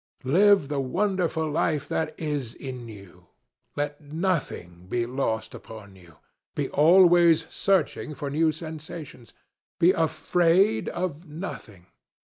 Live 0.23 0.67
the 0.67 0.79
wonderful 0.79 1.47
life 1.47 1.87
that 1.87 2.15
is 2.19 2.55
in 2.55 2.87
you! 2.89 3.27
Let 3.75 4.01
nothing 4.01 4.87
be 4.89 5.05
lost 5.05 5.53
upon 5.53 5.95
you. 5.95 6.15
Be 6.55 6.69
always 6.69 7.45
searching 7.51 8.15
for 8.15 8.31
new 8.31 8.51
sensations. 8.51 9.31
Be 9.79 9.91
afraid 9.91 10.89
of 10.89 11.27
nothing.... 11.29 11.85